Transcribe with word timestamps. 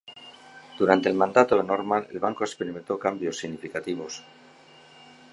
Durante 0.79 1.09
el 1.09 1.15
mandato 1.15 1.55
de 1.55 1.63
Norman, 1.63 2.07
el 2.09 2.17
banco 2.17 2.43
experimentó 2.43 2.97
cambios 2.97 3.37
significativos. 3.37 4.23